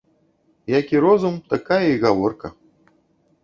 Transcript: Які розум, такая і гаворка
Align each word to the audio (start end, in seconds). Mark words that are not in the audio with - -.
Які 0.79 0.97
розум, 1.05 1.37
такая 1.51 1.81
і 1.89 1.99
гаворка 2.03 2.53